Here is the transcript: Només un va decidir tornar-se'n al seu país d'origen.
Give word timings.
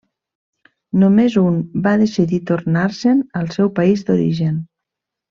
Només 1.01 1.35
un 1.41 1.59
va 1.87 1.93
decidir 2.03 2.39
tornar-se'n 2.53 3.21
al 3.41 3.53
seu 3.59 3.71
país 3.81 4.07
d'origen. 4.09 4.59